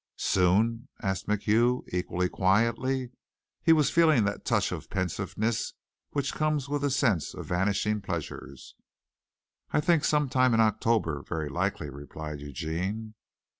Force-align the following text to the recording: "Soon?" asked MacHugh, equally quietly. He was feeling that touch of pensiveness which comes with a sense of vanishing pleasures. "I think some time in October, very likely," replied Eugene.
"Soon?" 0.17 0.87
asked 1.03 1.27
MacHugh, 1.27 1.83
equally 1.93 2.27
quietly. 2.27 3.11
He 3.61 3.71
was 3.71 3.91
feeling 3.91 4.23
that 4.25 4.43
touch 4.45 4.71
of 4.71 4.89
pensiveness 4.89 5.75
which 6.09 6.33
comes 6.33 6.67
with 6.67 6.83
a 6.83 6.89
sense 6.89 7.35
of 7.35 7.45
vanishing 7.45 8.01
pleasures. 8.01 8.73
"I 9.69 9.79
think 9.79 10.03
some 10.03 10.27
time 10.27 10.55
in 10.55 10.59
October, 10.59 11.21
very 11.29 11.49
likely," 11.49 11.91
replied 11.91 12.39
Eugene. 12.39 13.13